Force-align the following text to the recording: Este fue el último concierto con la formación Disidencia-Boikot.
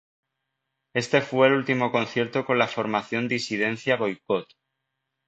Este 0.95 1.21
fue 1.21 1.45
el 1.45 1.53
último 1.53 1.91
concierto 1.91 2.43
con 2.43 2.57
la 2.57 2.67
formación 2.67 3.27
Disidencia-Boikot. 3.27 4.47